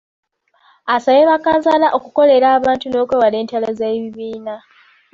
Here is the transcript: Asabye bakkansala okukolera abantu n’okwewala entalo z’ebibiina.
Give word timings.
Asabye 0.95 1.23
bakkansala 1.31 1.87
okukolera 1.97 2.47
abantu 2.57 2.85
n’okwewala 2.89 3.35
entalo 3.41 3.67
z’ebibiina. 3.77 4.55